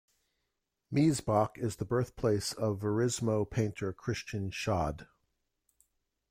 Miesbach 0.91 1.59
is 1.59 1.75
the 1.75 1.85
birthplace 1.85 2.53
of 2.53 2.79
Verismo 2.79 3.47
painter 3.47 3.93
Christian 3.93 4.49
Schad. 4.49 5.05